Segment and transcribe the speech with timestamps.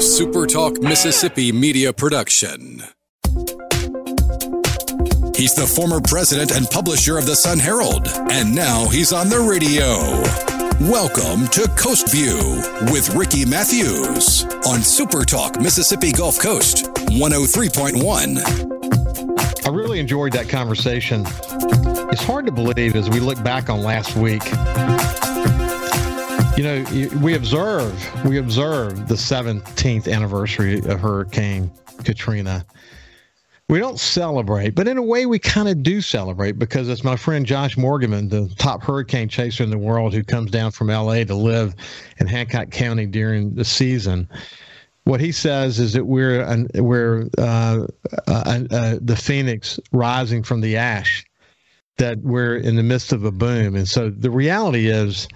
[0.00, 2.82] SuperTalk Mississippi media production.
[5.36, 9.40] He's the former president and publisher of the Sun Herald, and now he's on the
[9.40, 9.98] radio.
[10.90, 19.66] Welcome to Coast View with Ricky Matthews on SuperTalk Mississippi Gulf Coast 103.1.
[19.66, 21.26] I really enjoyed that conversation.
[22.10, 24.44] It's hard to believe as we look back on last week
[26.60, 31.70] you know, we observe we observe the 17th anniversary of Hurricane
[32.04, 32.66] Katrina.
[33.70, 37.16] We don't celebrate, but in a way, we kind of do celebrate because it's my
[37.16, 41.24] friend Josh Morgerman, the top hurricane chaser in the world, who comes down from LA
[41.24, 41.74] to live
[42.18, 44.28] in Hancock County during the season.
[45.04, 47.86] What he says is that we're an, we're uh,
[48.28, 51.24] uh, uh, the phoenix rising from the ash,
[51.96, 55.26] that we're in the midst of a boom, and so the reality is,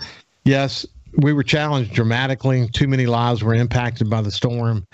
[0.45, 0.85] yes,
[1.19, 2.69] we were challenged dramatically.
[2.69, 4.87] Too many lives were impacted by the storm,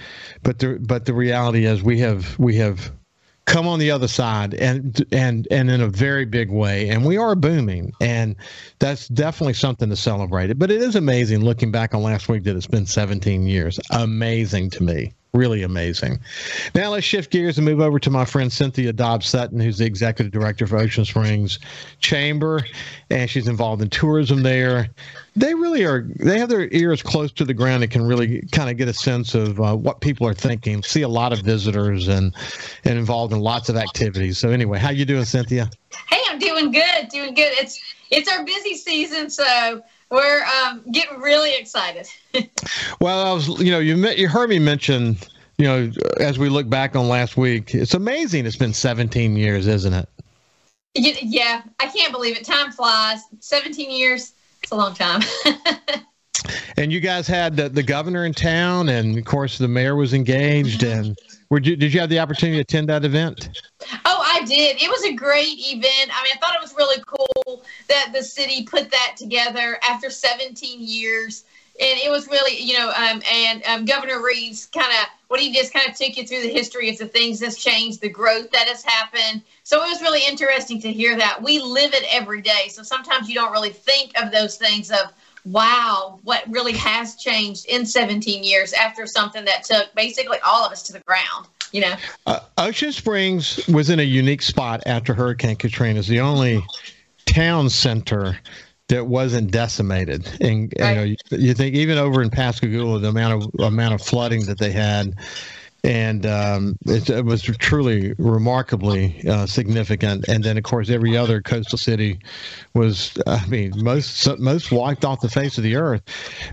[0.43, 2.91] but the but the reality is we have we have
[3.47, 6.89] come on the other side and and and in a very big way.
[6.89, 7.93] And we are booming.
[8.01, 8.37] And
[8.79, 10.59] that's definitely something to celebrate it.
[10.59, 13.81] But it is amazing looking back on last week that it's been 17 years.
[13.91, 16.19] Amazing to me really amazing.
[16.75, 19.87] Now let's shift gears and move over to my friend Cynthia Dobbs Sutton, who's the
[19.87, 21.59] executive director of Ocean Springs
[22.01, 22.65] Chamber,
[23.11, 24.89] and she's involved in tourism there.
[25.37, 26.07] They really are.
[26.17, 28.95] They have their ears close to the ground and can really kind of get a
[28.95, 30.83] sense of uh, what people are thinking.
[30.83, 32.35] See a lot of visitors and
[32.85, 34.39] and involved in lots of activities.
[34.39, 35.71] So anyway, how you doing, Cynthia?
[36.09, 37.09] Hey, I'm doing good.
[37.11, 37.53] Doing good.
[37.53, 42.09] It's it's our busy season, so we're um, getting really excited.
[43.01, 45.17] well, I was, you know, you met, you heard me mention,
[45.59, 48.47] you know, as we look back on last week, it's amazing.
[48.47, 50.09] It's been 17 years, isn't it?
[50.95, 52.45] Yeah, I can't believe it.
[52.45, 53.21] Time flies.
[53.39, 54.33] 17 years.
[54.63, 55.23] It's a long time.
[56.77, 60.13] and you guys had the, the, governor in town, and of course the mayor was
[60.13, 60.83] engaged.
[60.83, 61.17] And
[61.49, 63.49] were you, did you have the opportunity to attend that event?
[64.05, 64.83] Oh, I did.
[64.83, 66.11] It was a great event.
[66.13, 70.09] I mean, I thought it was really cool that the city put that together after
[70.09, 71.45] 17 years.
[71.79, 75.53] And it was really, you know, um, and um, Governor Reeves kind of, what he
[75.53, 78.51] just kind of took you through the history of the things that's changed, the growth
[78.51, 79.43] that has happened.
[79.63, 81.43] So it was really interesting to hear that.
[81.43, 82.69] We live it every day.
[82.69, 85.13] So sometimes you don't really think of those things of,
[85.45, 90.73] wow, what really has changed in 17 years after something that took basically all of
[90.73, 91.95] us to the ground you know.
[92.27, 95.99] Uh, Ocean Springs was in a unique spot after Hurricane Katrina.
[95.99, 96.63] It's the only
[97.27, 98.39] town center
[98.89, 100.29] that wasn't decimated.
[100.41, 100.91] And right.
[100.91, 104.45] you know, you, you, think even over in Pascagoula, the amount of amount of flooding
[104.47, 105.15] that they had
[105.85, 110.29] and um, it, it, was truly remarkably uh, significant.
[110.29, 112.19] And then, of course, every other coastal city
[112.75, 116.03] was, I mean, most most wiped off the face of the earth.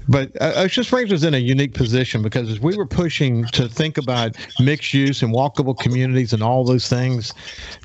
[0.07, 3.67] But uh, Ocean Springs was in a unique position because as we were pushing to
[3.67, 7.33] think about mixed use and walkable communities and all those things,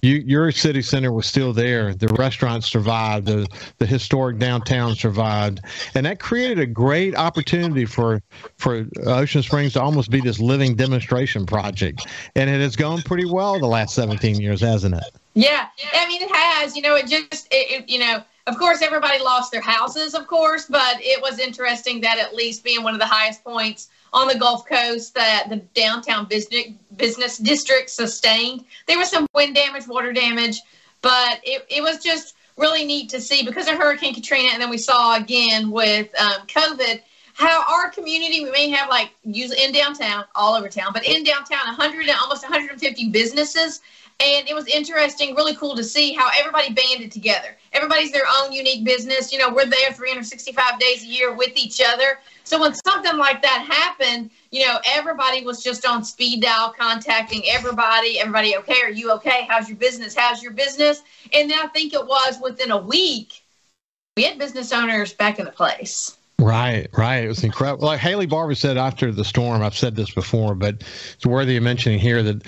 [0.02, 1.94] you, your city center was still there.
[1.94, 3.26] The restaurants survived.
[3.26, 3.46] The
[3.78, 5.60] the historic downtown survived,
[5.94, 8.22] and that created a great opportunity for
[8.58, 12.06] for Ocean Springs to almost be this living demonstration project,
[12.36, 15.04] and it has gone pretty well the last 17 years, hasn't it?
[15.34, 16.76] Yeah, I mean it has.
[16.76, 18.22] You know, it just it, it, you know.
[18.48, 22.64] Of course, everybody lost their houses, of course, but it was interesting that at least
[22.64, 26.66] being one of the highest points on the Gulf Coast that the downtown business
[26.96, 28.64] business district sustained.
[28.88, 30.60] There was some wind damage, water damage,
[31.02, 34.70] but it, it was just really neat to see because of Hurricane Katrina, and then
[34.70, 37.00] we saw again with um, COVID
[37.34, 41.24] how our community we may have like usually in downtown all over town but in
[41.24, 43.80] downtown 100 almost 150 businesses.
[44.20, 47.56] And it was interesting really cool to see how everybody banded together.
[47.72, 49.32] Everybody's their own unique business.
[49.32, 52.18] You know we're there 365 days a year with each other.
[52.44, 57.42] So when something like that happened you know everybody was just on speed dial contacting
[57.48, 58.20] everybody.
[58.20, 59.46] Everybody okay are you okay?
[59.48, 60.14] How's your business?
[60.14, 61.02] How's your business?
[61.32, 63.42] And then i think it was within a week
[64.16, 67.22] we had business owners back in the place Right, right.
[67.24, 67.86] It was incredible.
[67.86, 70.82] Like Haley Barbour said after the storm, I've said this before, but
[71.14, 72.42] it's worthy of mentioning here that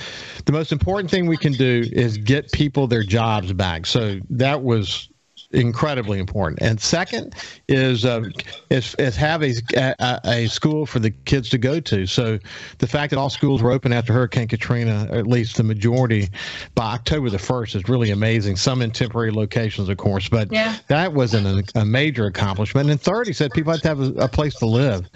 [0.47, 3.87] the most important thing we can do is get people their jobs back.
[3.87, 5.09] So that was
[5.55, 6.61] incredibly important.
[6.61, 7.35] And second
[7.69, 8.25] is uh,
[8.71, 12.07] is, is have a, a, a school for the kids to go to.
[12.07, 12.39] So
[12.79, 16.29] the fact that all schools were open after Hurricane Katrina, or at least the majority
[16.75, 18.57] by October the first, is really amazing.
[18.57, 20.77] Some in temporary locations, of course, but yeah.
[20.89, 22.91] that was an, a major accomplishment.
[22.91, 25.09] And third, he said people have to have a, a place to live,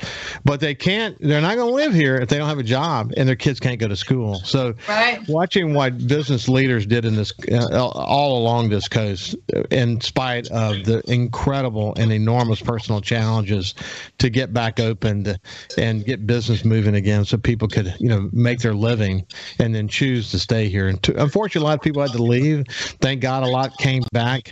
[0.45, 1.19] but they can't.
[1.21, 3.61] They're not going to live here if they don't have a job and their kids
[3.61, 4.37] can't go to school.
[4.45, 5.27] So right.
[5.29, 9.37] watching what business leaders did in this uh, all along this coast,
[9.71, 13.75] in spite spite of the incredible and enormous personal challenges
[14.19, 15.37] to get back open
[15.77, 19.25] and get business moving again so people could, you know, make their living
[19.59, 20.89] and then choose to stay here.
[20.89, 22.67] And to, unfortunately, a lot of people had to leave.
[23.01, 24.51] Thank God a lot came back.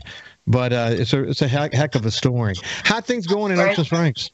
[0.49, 2.55] But uh, it's a it's a heck, heck of a story.
[2.85, 4.31] How things going in Ocean Springs?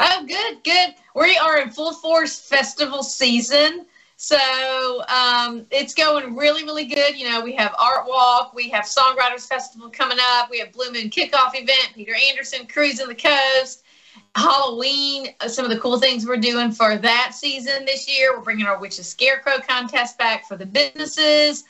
[0.00, 0.94] Oh, good, good.
[1.14, 3.86] We are in full force festival season.
[4.16, 7.16] So um, it's going really, really good.
[7.16, 10.92] You know, we have Art Walk, we have Songwriters Festival coming up, we have Blue
[10.92, 13.84] Moon Kickoff event, Peter Anderson cruising the coast,
[14.36, 15.28] Halloween.
[15.40, 18.36] Uh, some of the cool things we're doing for that season this year.
[18.36, 21.64] We're bringing our Witches Scarecrow contest back for the businesses.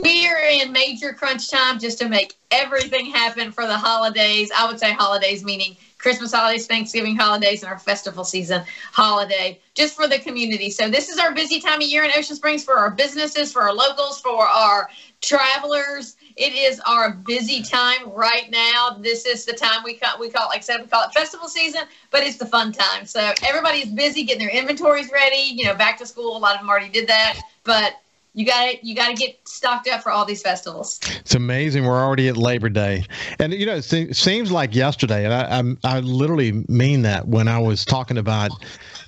[0.00, 4.48] We are in major crunch time just to make everything happen for the holidays.
[4.56, 8.62] I would say holidays meaning Christmas holidays, Thanksgiving holidays, and our festival season
[8.92, 10.70] holiday just for the community.
[10.70, 13.62] So this is our busy time of year in Ocean Springs for our businesses, for
[13.62, 14.88] our locals, for our
[15.20, 16.16] travelers.
[16.36, 18.98] It is our busy time right now.
[19.00, 21.12] This is the time we call we call it, like I said, we call it
[21.12, 23.04] festival season, but it's the fun time.
[23.04, 25.54] So everybody's busy getting their inventories ready.
[25.56, 26.36] You know, back to school.
[26.36, 27.96] A lot of them already did that, but
[28.34, 31.00] you got to you got to get stocked up for all these festivals.
[31.20, 31.84] It's amazing.
[31.84, 33.04] We're already at Labor Day,
[33.38, 37.48] and you know it seems like yesterday, and I, I, I literally mean that when
[37.48, 38.50] I was talking about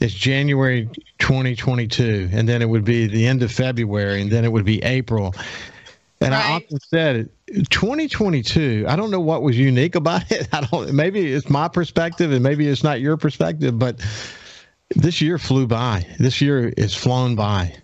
[0.00, 0.88] it's January
[1.18, 4.82] 2022, and then it would be the end of February, and then it would be
[4.82, 5.34] April.
[6.22, 6.44] And right.
[6.44, 7.30] I often said
[7.70, 8.84] 2022.
[8.88, 10.48] I don't know what was unique about it.
[10.52, 10.92] I don't.
[10.92, 14.00] Maybe it's my perspective, and maybe it's not your perspective, but
[14.96, 16.06] this year flew by.
[16.18, 17.76] This year is flown by.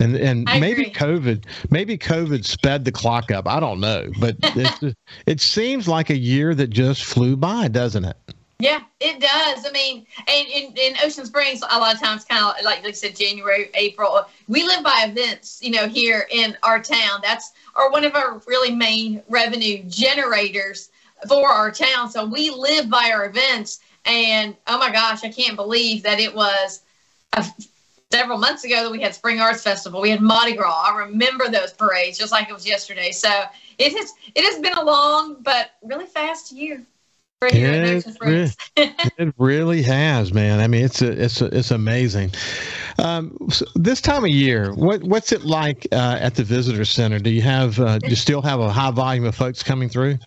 [0.00, 0.92] And and I maybe agree.
[0.92, 3.46] COVID maybe COVID sped the clock up.
[3.46, 4.96] I don't know, but it,
[5.26, 8.16] it seems like a year that just flew by, doesn't it?
[8.60, 9.66] Yeah, it does.
[9.66, 13.16] I mean, and in, Ocean Springs, a lot of times, kind of like they said,
[13.16, 15.60] January, April, we live by events.
[15.62, 20.90] You know, here in our town, that's or one of our really main revenue generators
[21.28, 22.10] for our town.
[22.10, 26.34] So we live by our events, and oh my gosh, I can't believe that it
[26.34, 26.82] was
[27.32, 27.44] a
[28.14, 30.00] several months ago that we had Spring Arts Festival.
[30.00, 30.84] We had Mardi Gras.
[30.86, 33.10] I remember those parades just like it was yesterday.
[33.10, 33.28] So
[33.78, 36.84] it has it has been a long but really fast year.
[37.42, 38.50] It, really,
[39.18, 40.60] it really has, man.
[40.60, 42.30] I mean, it's a, it's a, it's amazing.
[42.98, 47.18] Um, so this time of year, what what's it like uh, at the visitor center?
[47.18, 50.18] Do you have uh, do you still have a high volume of folks coming through?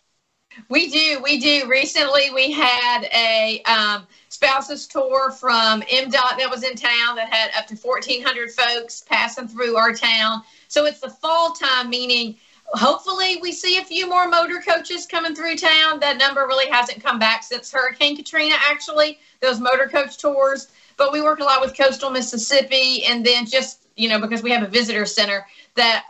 [0.70, 1.68] We do, we do.
[1.68, 7.52] Recently, we had a um, spouses tour from MDOT that was in town that had
[7.58, 10.42] up to 1,400 folks passing through our town.
[10.68, 12.36] So it's the fall time, meaning
[12.74, 16.00] hopefully we see a few more motor coaches coming through town.
[16.00, 20.68] That number really hasn't come back since Hurricane Katrina, actually, those motor coach tours.
[20.98, 24.52] But we work a lot with coastal Mississippi, and then just, you know, because we
[24.52, 25.46] have a visitor center
[25.76, 26.06] that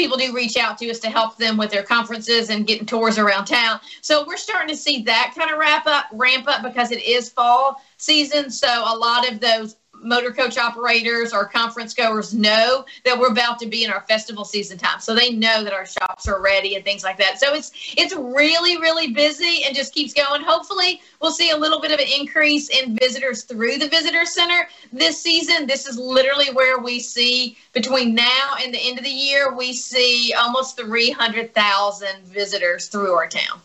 [0.00, 3.18] people do reach out to us to help them with their conferences and getting tours
[3.18, 3.78] around town.
[4.00, 7.28] So we're starting to see that kind of wrap up, ramp up because it is
[7.28, 8.50] fall season.
[8.50, 13.58] So a lot of those motor coach operators or conference goers know that we're about
[13.60, 15.00] to be in our festival season time.
[15.00, 17.38] So they know that our shops are ready and things like that.
[17.38, 20.42] So it's it's really really busy and just keeps going.
[20.42, 24.68] Hopefully we'll see a little bit of an increase in visitors through the visitor center
[24.92, 25.66] this season.
[25.66, 29.72] This is literally where we see between now and the end of the year we
[29.72, 33.60] see almost 300,000 visitors through our town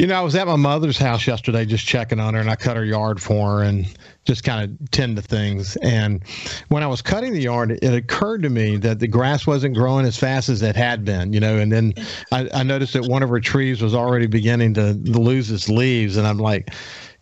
[0.00, 2.56] you know, I was at my mother's house yesterday just checking on her, and I
[2.56, 3.86] cut her yard for her and
[4.24, 5.76] just kind of tend to things.
[5.76, 6.22] And
[6.68, 10.06] when I was cutting the yard, it occurred to me that the grass wasn't growing
[10.06, 11.58] as fast as it had been, you know.
[11.58, 11.92] And then
[12.32, 16.16] I, I noticed that one of her trees was already beginning to lose its leaves,
[16.16, 16.72] and I'm like,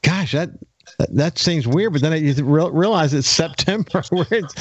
[0.03, 0.51] gosh, that
[0.99, 4.03] that, seems weird, but then you realize it's September.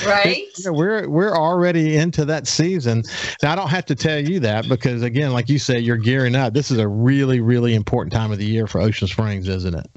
[0.06, 0.38] right.
[0.38, 3.04] you know, we're we're already into that season.
[3.42, 6.36] Now I don't have to tell you that because again, like you said, you're gearing
[6.36, 6.54] up.
[6.54, 9.88] This is a really really important time of the year for Ocean Springs, isn't it?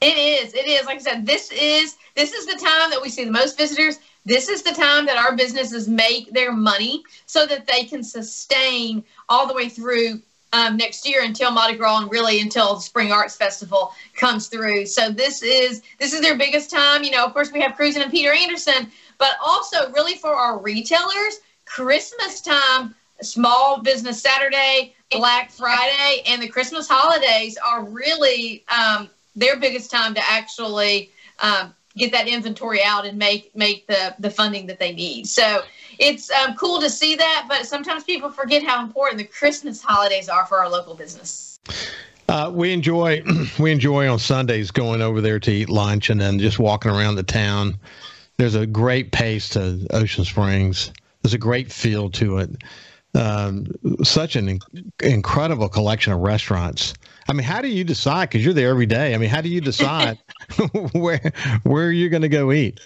[0.00, 0.54] It is.
[0.54, 0.86] It is.
[0.86, 3.98] Like I said, this is this is the time that we see the most visitors.
[4.24, 9.02] This is the time that our businesses make their money so that they can sustain
[9.28, 13.12] all the way through um, next year until Mardi Gras and really until the Spring
[13.12, 14.86] Arts Festival comes through.
[14.86, 17.02] So this is this is their biggest time.
[17.04, 20.58] You know, of course, we have Cruising and Peter Anderson, but also really for our
[20.58, 29.08] retailers, Christmas time, Small Business Saturday, Black Friday, and the Christmas holidays are really um,
[29.34, 34.30] their biggest time to actually um, get that inventory out and make make the the
[34.30, 35.26] funding that they need.
[35.26, 35.62] So
[36.02, 40.28] it's um, cool to see that, but sometimes people forget how important the Christmas holidays
[40.28, 41.60] are for our local business.
[42.28, 43.22] Uh, we enjoy
[43.58, 47.14] we enjoy on Sundays going over there to eat lunch and then just walking around
[47.14, 47.78] the town.
[48.36, 50.92] There's a great pace to Ocean Springs.
[51.22, 52.50] There's a great feel to it.
[53.14, 53.66] Um,
[54.02, 56.94] such an in- incredible collection of restaurants
[57.28, 58.30] I mean, how do you decide?
[58.30, 59.14] Because you're there every day.
[59.14, 60.18] I mean, how do you decide
[60.92, 61.32] where
[61.62, 62.80] where you're going to go eat?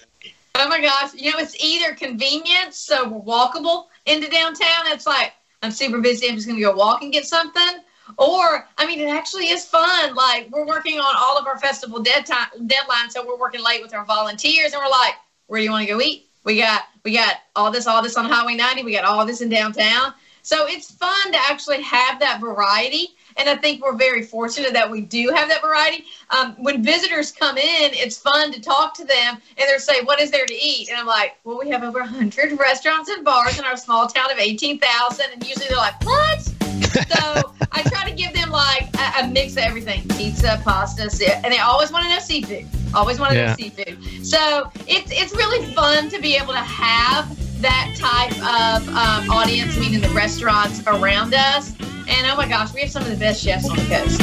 [0.67, 1.15] Oh my gosh!
[1.15, 4.89] You know, it's either convenience, so we're walkable into downtown.
[4.89, 5.33] It's like
[5.63, 6.29] I'm super busy.
[6.29, 7.85] I'm just going to go walk and get something.
[8.19, 10.17] Or, I mean, it actually is fun.
[10.17, 13.81] Like we're working on all of our festival dead time, deadlines, so we're working late
[13.81, 15.15] with our volunteers, and we're like,
[15.47, 16.27] where do you want to go eat?
[16.43, 18.83] We got we got all this, all this on Highway 90.
[18.83, 20.15] We got all this in downtown.
[20.47, 23.17] So it's fun to actually have that variety.
[23.37, 26.05] And I think we're very fortunate that we do have that variety.
[26.31, 30.21] Um, when visitors come in, it's fun to talk to them and they're saying, What
[30.21, 30.89] is there to eat?
[30.89, 34.31] And I'm like, Well, we have over 100 restaurants and bars in our small town
[34.31, 35.27] of 18,000.
[35.33, 36.41] And usually they're like, What?
[36.41, 41.11] so I try to give them like a, a, mix of everything pizza, pasta,
[41.45, 42.67] and they always want to know seafood.
[42.95, 43.49] Always want to yeah.
[43.49, 44.25] know seafood.
[44.25, 49.77] So it's, it's really fun to be able to have that type of um, audience,
[49.79, 51.71] meaning the restaurants around us.
[52.09, 54.21] And oh my gosh, we have some of the best chefs on the coast.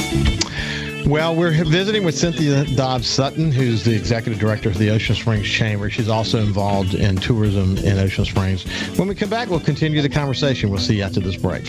[1.05, 5.49] Well, we're visiting with Cynthia Dobbs Sutton, who's the executive director of the Ocean Springs
[5.49, 5.89] Chamber.
[5.89, 8.63] She's also involved in tourism in Ocean Springs.
[8.97, 10.69] When we come back, we'll continue the conversation.
[10.69, 11.65] We'll see you after this break.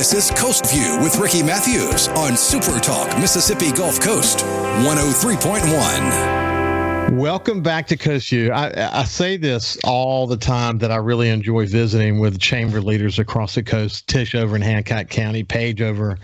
[0.00, 7.18] This is Coast View with Ricky Matthews on Super Talk Mississippi Gulf Coast 103.1.
[7.18, 8.50] Welcome back to Coast View.
[8.50, 13.18] I, I, say this all the time that I really enjoy visiting with chamber leaders
[13.18, 14.08] across the coast.
[14.08, 16.18] Tish over in Hancock County, Paige over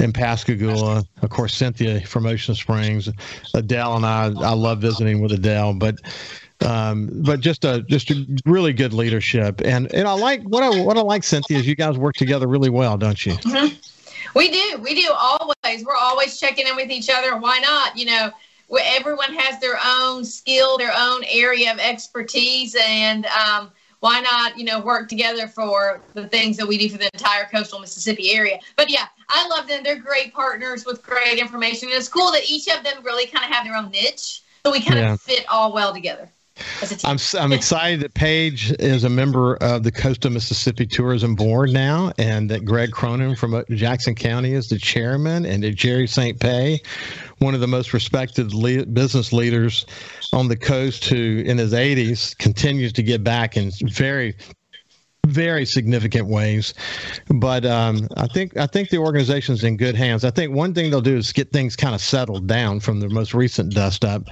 [0.00, 3.08] in Pascagoula, of course Cynthia from Ocean Springs,
[3.54, 4.24] Adele and I.
[4.24, 5.94] I love visiting with Adele, but
[6.64, 9.60] um, but just a just a really good leadership.
[9.64, 12.46] And and I like what I what I like, Cynthia, is you guys work together
[12.46, 13.32] really well, don't you?
[13.32, 13.76] Mm-hmm.
[14.34, 15.84] We do, we do always.
[15.84, 17.36] We're always checking in with each other.
[17.36, 17.96] Why not?
[17.98, 18.30] You know,
[18.80, 24.64] everyone has their own skill, their own area of expertise, and um, why not, you
[24.64, 28.58] know, work together for the things that we do for the entire coastal Mississippi area?
[28.76, 29.82] But yeah, I love them.
[29.82, 31.88] They're great partners with great information.
[31.88, 34.72] And it's cool that each of them really kind of have their own niche, so
[34.72, 35.12] we kind yeah.
[35.12, 36.28] of fit all well together.
[37.04, 42.12] I'm I'm excited that Paige is a member of the Coastal Mississippi Tourism Board now,
[42.18, 46.38] and that Greg Cronin from uh, Jackson County is the chairman, and that Jerry St.
[46.38, 46.84] Pé,
[47.38, 49.86] one of the most respected le- business leaders
[50.32, 54.36] on the coast, who in his 80s continues to give back and very
[55.32, 56.74] very significant ways.
[57.28, 60.24] But um, I think I think the organization's in good hands.
[60.24, 63.08] I think one thing they'll do is get things kind of settled down from the
[63.08, 64.24] most recent dust up,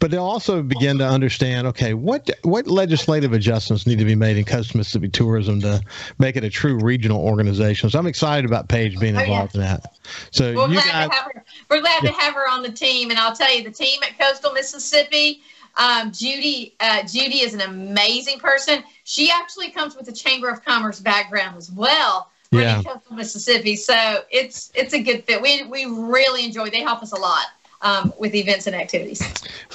[0.00, 1.66] but they'll also begin to understand.
[1.68, 5.80] Okay, what what legislative adjustments need to be made in Coast Mississippi Tourism to
[6.18, 7.90] make it a true regional organization?
[7.90, 9.74] So I'm excited about Paige being involved oh, yeah.
[9.74, 9.94] in that.
[10.30, 12.10] So we're glad, guys, we're glad yeah.
[12.10, 15.42] to have her on the team, and I'll tell you, the team at Coastal Mississippi
[15.76, 18.84] um, Judy, uh, Judy is an amazing person.
[19.04, 22.30] She actually comes with a Chamber of Commerce background as well.
[22.50, 22.82] Yeah.
[22.82, 25.42] From Mississippi, so it's it's a good fit.
[25.42, 26.70] We we really enjoy.
[26.70, 27.46] They help us a lot.
[27.82, 29.20] Um, with events and activities.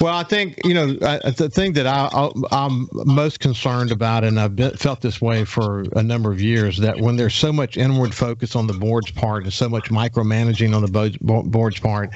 [0.00, 4.40] Well, I think you know I, the thing that I, am most concerned about, and
[4.40, 7.76] I've been, felt this way for a number of years, that when there's so much
[7.76, 12.10] inward focus on the board's part and so much micromanaging on the board's part,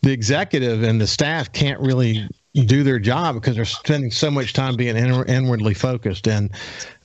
[0.00, 2.26] the executive and the staff can't really
[2.64, 6.28] do their job because they're spending so much time being inwardly focused.
[6.28, 6.50] And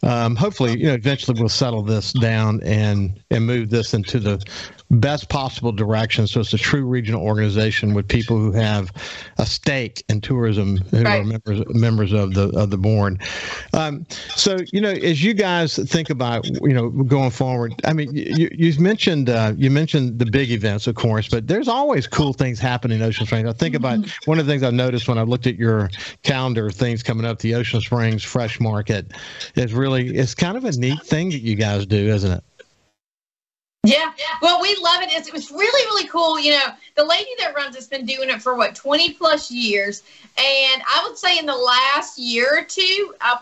[0.04, 4.44] um, hopefully you know eventually we'll settle this down and and move this into the
[4.94, 8.92] best possible direction so it's a true regional organization with people who have
[9.38, 11.22] a stake in tourism who right.
[11.22, 13.22] are members members of the of the board
[13.74, 18.14] um, so you know as you guys think about you know going forward i mean
[18.14, 22.34] you you mentioned uh, you mentioned the big events of course but there's always cool
[22.34, 24.30] things happening in ocean springs i think about mm-hmm.
[24.30, 25.90] one of the things i've noticed when i looked at your
[26.24, 29.12] calendar things coming up the ocean springs fresh market
[29.56, 32.44] is really it's kind of a neat thing that you guys do isn't it
[33.84, 35.10] yeah, well, we love it.
[35.12, 36.40] It's, it was really, really cool.
[36.40, 40.04] You know, the lady that runs it's been doing it for what 20 plus years,
[40.38, 43.38] and I would say in the last year or two, uh,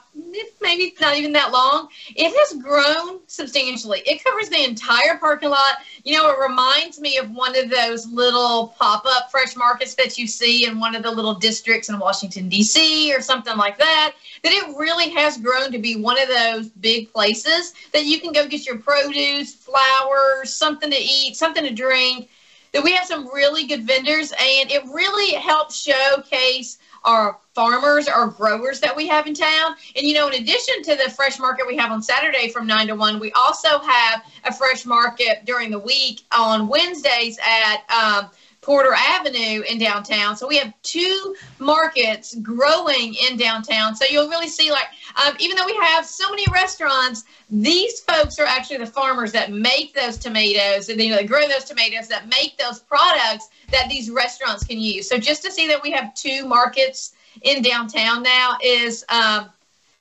[0.61, 4.01] maybe not even that long, it has grown substantially.
[4.05, 5.77] It covers the entire parking lot.
[6.03, 10.27] You know, it reminds me of one of those little pop-up fresh markets that you
[10.27, 13.13] see in one of the little districts in Washington D.C.
[13.13, 14.13] or something like that.
[14.43, 18.31] That it really has grown to be one of those big places that you can
[18.31, 22.29] go get your produce, flowers, something to eat, something to drink
[22.73, 28.27] that we have some really good vendors, and it really helps showcase our farmers, our
[28.27, 29.75] growers that we have in town.
[29.95, 32.87] And you know, in addition to the fresh market we have on Saturday from nine
[32.87, 37.83] to one, we also have a fresh market during the week on Wednesdays at.
[37.89, 38.29] Um,
[38.61, 40.37] Porter Avenue in downtown.
[40.37, 43.95] So we have two markets growing in downtown.
[43.95, 48.37] So you'll really see, like, um, even though we have so many restaurants, these folks
[48.37, 52.07] are actually the farmers that make those tomatoes and you know, they grow those tomatoes
[52.09, 55.09] that make those products that these restaurants can use.
[55.09, 59.49] So just to see that we have two markets in downtown now is um,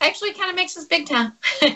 [0.03, 1.33] actually kind of makes us big time.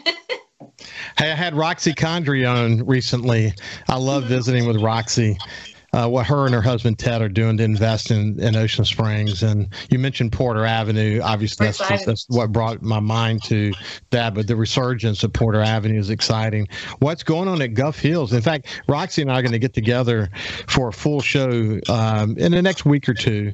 [1.19, 3.55] Hey, I had Roxy Condry on recently.
[3.89, 5.39] I love visiting with Roxy
[5.95, 9.45] uh, what her and her husband Ted are doing to invest in, in Ocean Springs.
[9.45, 11.21] And you mentioned Porter Avenue.
[11.23, 13.73] Obviously, that's, just, that's what brought my mind to
[14.11, 14.35] that.
[14.35, 16.67] But the resurgence of Porter Avenue is exciting.
[16.99, 18.33] What's going on at Gulf Hills?
[18.33, 20.31] In fact, Roxy and I are going to get together
[20.67, 23.53] for a full show um, in the next week or two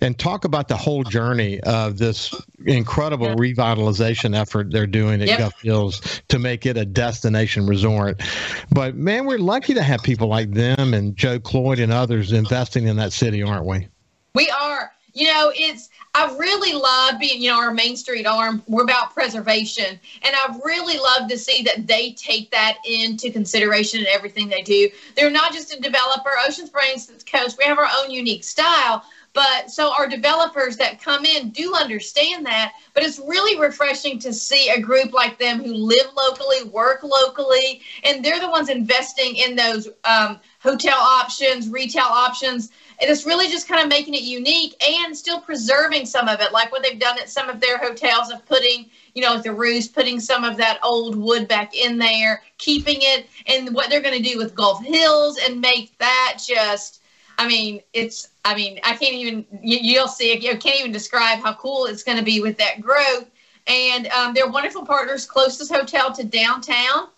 [0.00, 2.34] and talk about the whole journey of this
[2.64, 5.38] incredible revitalization effort they're doing at yep.
[5.38, 8.22] Gulf Hills to make it a destination resort.
[8.70, 12.86] But man, we're lucky to have people like them and Joe Cloyd and others investing
[12.86, 13.88] in that city, aren't we?
[14.34, 14.92] We are.
[15.14, 18.62] You know, it's I really love being, you know, our Main Street arm.
[18.66, 24.00] We're about preservation, and I really love to see that they take that into consideration
[24.00, 24.90] in everything they do.
[25.16, 26.30] They're not just a developer.
[26.46, 31.24] Ocean Springs Coast, we have our own unique style, but so our developers that come
[31.24, 32.72] in do understand that.
[32.94, 37.80] But it's really refreshing to see a group like them who live locally, work locally,
[38.04, 42.72] and they're the ones investing in those um, hotel options, retail options.
[43.00, 46.52] And it's really just kind of making it unique and still preserving some of it,
[46.52, 49.88] like what they've done at some of their hotels of putting, you know, the roofs,
[49.88, 54.22] putting some of that old wood back in there, keeping it, and what they're going
[54.22, 57.01] to do with Gulf Hills and make that just.
[57.42, 58.28] I mean, it's.
[58.44, 59.44] I mean, I can't even.
[59.62, 60.32] You, will see.
[60.32, 63.28] I can't even describe how cool it's going to be with that growth.
[63.66, 65.26] And um, they're wonderful partners.
[65.26, 67.08] Closest hotel to downtown.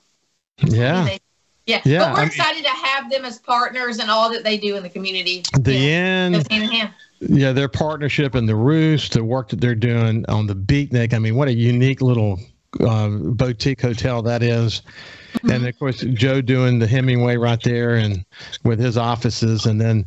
[0.58, 1.04] Yeah.
[1.04, 1.18] They,
[1.66, 4.44] yeah, yeah but we're I excited mean, to have them as partners and all that
[4.44, 5.42] they do in the community.
[5.60, 6.94] The yeah, end, hand in hand.
[7.20, 11.14] Yeah, their partnership and the roost, the work that they're doing on the Beatnik.
[11.14, 12.38] I mean, what a unique little
[12.80, 14.82] uh, boutique hotel that is
[15.42, 18.24] and of course Joe doing the Hemingway right there and
[18.64, 20.06] with his offices, and then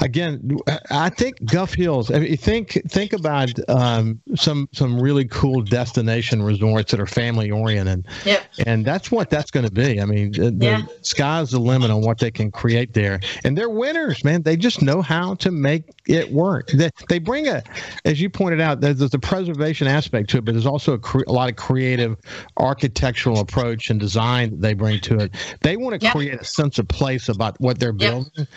[0.00, 0.58] again,
[0.90, 2.10] I think Gulf Hills.
[2.10, 7.50] I mean, think think about um, some some really cool destination resorts that are family
[7.50, 8.06] oriented.
[8.24, 8.42] Yep.
[8.66, 10.00] And that's what that's going to be.
[10.00, 10.82] I mean, the, yeah.
[10.82, 14.42] the sky's the limit on what they can create there, and they're winners, man.
[14.42, 16.68] They just know how to make it work.
[16.68, 17.62] They, they bring a,
[18.04, 20.98] as you pointed out, there's, there's a preservation aspect to it, but there's also a,
[20.98, 22.16] cre- a lot of creative
[22.56, 25.34] architectural approach and design they bring to it.
[25.62, 26.14] They want to yep.
[26.14, 28.30] create a sense of place about what they're building.
[28.36, 28.48] Yep.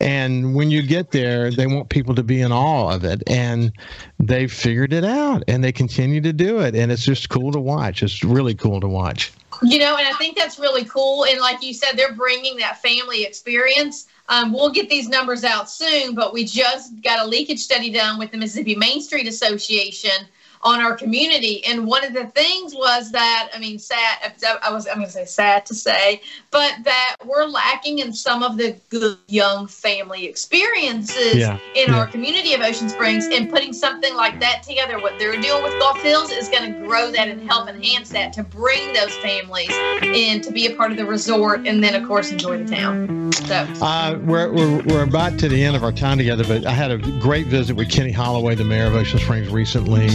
[0.00, 3.22] And when you get there, they want people to be in awe of it.
[3.26, 3.72] And
[4.18, 6.74] they've figured it out and they continue to do it.
[6.74, 8.02] And it's just cool to watch.
[8.02, 9.32] It's really cool to watch.
[9.62, 11.24] You know, and I think that's really cool.
[11.24, 14.08] And like you said, they're bringing that family experience.
[14.28, 18.18] Um, we'll get these numbers out soon, but we just got a leakage study done
[18.18, 20.26] with the Mississippi Main Street Association
[20.64, 21.64] on our community.
[21.66, 25.12] And one of the things was that, I mean, sad, I was, I'm going to
[25.12, 30.24] say sad to say, but that we're lacking in some of the good young family
[30.24, 31.58] experiences yeah.
[31.74, 31.98] in yeah.
[31.98, 33.26] our community of Ocean Springs.
[33.26, 36.86] And putting something like that together, what they're doing with Gulf Hills is going to
[36.86, 39.70] grow that and help enhance that to bring those families
[40.02, 43.32] in to be a part of the resort and then, of course, enjoy the town.
[43.32, 46.72] So, uh, we're, we're, we're about to the end of our time together, but I
[46.72, 50.08] had a great visit with Kenny Holloway, the mayor of Ocean Springs, recently.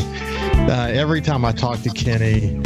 [0.70, 2.60] Uh, every time I talk to Kenny,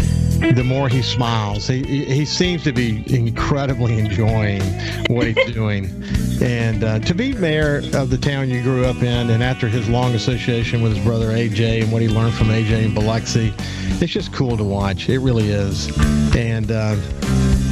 [0.52, 1.68] the more he smiles.
[1.68, 4.62] He, he seems to be incredibly enjoying
[5.08, 5.90] what he's doing.
[6.42, 9.88] And uh, to be mayor of the town you grew up in, and after his
[9.88, 13.54] long association with his brother AJ and what he learned from AJ in Biloxi,
[14.02, 15.08] it's just cool to watch.
[15.10, 15.96] It really is.
[16.36, 16.96] And uh,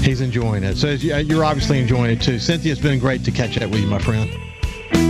[0.01, 0.77] he's enjoying it.
[0.77, 2.39] So you're obviously enjoying it too.
[2.39, 4.31] Cynthia, it's been great to catch up with you, my friend.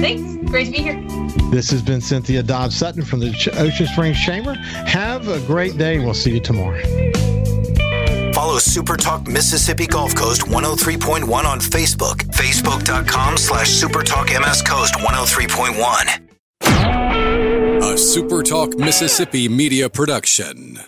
[0.02, 0.50] Thanks.
[0.50, 1.00] Great to be here.
[1.52, 4.54] This has been Cynthia Dodds Sutton from the Ocean Springs Chamber.
[4.56, 6.00] Have a great day.
[6.00, 6.82] We'll see you tomorrow.
[8.34, 12.18] Follow Super Talk Mississippi Gulf Coast 103.1 on Facebook.
[12.34, 17.94] Facebook.com slash Super Talk MS Coast 103.1.
[17.94, 20.80] A Super Talk Mississippi media production.